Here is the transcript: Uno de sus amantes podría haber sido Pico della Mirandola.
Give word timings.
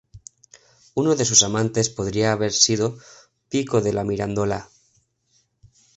Uno 0.95 1.15
de 1.15 1.25
sus 1.25 1.43
amantes 1.43 1.91
podría 1.91 2.31
haber 2.31 2.53
sido 2.53 2.97
Pico 3.51 3.81
della 3.81 4.03
Mirandola. 4.03 4.67